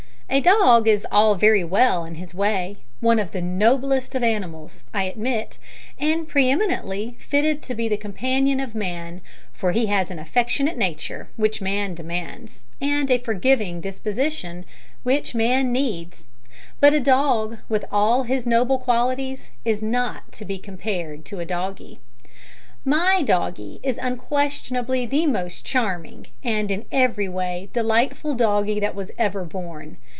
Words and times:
A 0.33 0.39
dog 0.39 0.87
is 0.87 1.05
all 1.11 1.35
very 1.35 1.61
well 1.65 2.05
in 2.05 2.15
his 2.15 2.33
way 2.33 2.77
one 3.01 3.19
of 3.19 3.31
the 3.33 3.41
noblest 3.41 4.15
of 4.15 4.23
animals, 4.23 4.85
I 4.93 5.03
admit, 5.03 5.57
and 5.99 6.25
pre 6.25 6.49
eminently 6.49 7.17
fitted 7.19 7.61
to 7.63 7.75
be 7.75 7.89
the 7.89 7.97
companion 7.97 8.61
of 8.61 8.73
man, 8.73 9.19
for 9.51 9.73
he 9.73 9.87
has 9.87 10.09
an 10.09 10.19
affectionate 10.19 10.77
nature, 10.77 11.27
which 11.35 11.59
man 11.59 11.93
demands, 11.93 12.65
and 12.79 13.11
a 13.11 13.17
forgiving 13.17 13.81
disposition, 13.81 14.63
which 15.03 15.35
man 15.35 15.73
needs 15.73 16.27
but 16.79 16.93
a 16.93 17.01
dog, 17.01 17.57
with 17.67 17.83
all 17.91 18.23
his 18.23 18.47
noble 18.47 18.79
qualities, 18.79 19.51
is 19.65 19.81
not 19.81 20.31
to 20.31 20.45
be 20.45 20.57
compared 20.57 21.25
to 21.25 21.41
a 21.41 21.45
doggie. 21.45 21.99
My 22.85 23.21
doggie 23.21 23.81
is 23.83 23.99
unquestionably 24.01 25.05
the 25.05 25.27
most 25.27 25.65
charming, 25.65 26.27
and, 26.41 26.71
in 26.71 26.85
every 26.89 27.27
way, 27.27 27.67
delightful 27.73 28.33
doggie 28.35 28.79
that 28.79 28.95
ever 29.17 29.41
was 29.43 29.49
born. 29.51 29.97